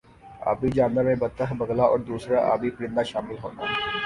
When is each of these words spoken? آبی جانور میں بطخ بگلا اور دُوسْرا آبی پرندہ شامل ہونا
آبی 0.51 0.69
جانور 0.69 1.03
میں 1.03 1.15
بطخ 1.15 1.49
بگلا 1.59 1.83
اور 1.83 1.99
دُوسْرا 2.07 2.39
آبی 2.53 2.69
پرندہ 2.75 3.03
شامل 3.11 3.35
ہونا 3.43 3.63